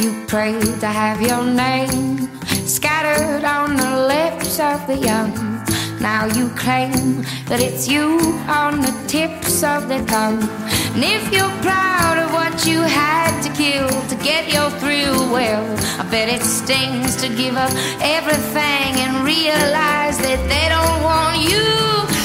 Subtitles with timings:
[0.00, 2.28] You prayed to have your name
[2.66, 5.32] scattered on the lips of the young.
[6.00, 10.42] Now you claim that it's you on the tips of the tongue.
[10.94, 15.64] And if you're proud of what you had to kill to get your thrill, well,
[15.98, 17.72] I bet it stings to give up
[18.02, 22.15] everything and realize that they don't want you.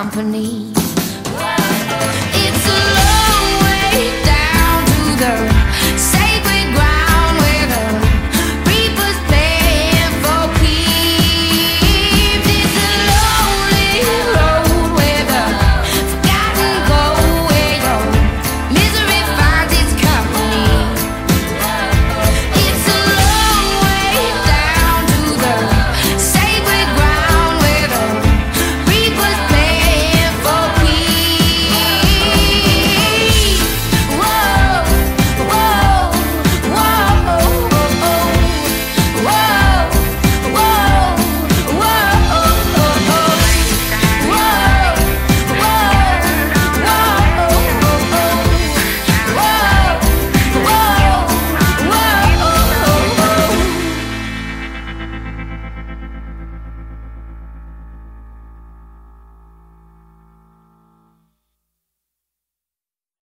[0.00, 0.69] company.